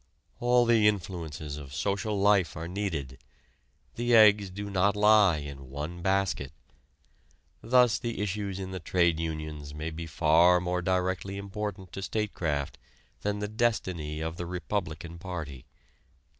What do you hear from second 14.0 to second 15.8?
of the Republican Party.